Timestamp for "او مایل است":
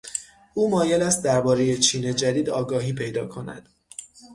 0.53-1.23